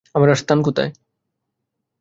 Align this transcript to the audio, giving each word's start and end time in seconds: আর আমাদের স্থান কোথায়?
আর 0.05 0.17
আমাদের 0.17 0.35
স্থান 0.35 0.59
কোথায়? 0.61 0.91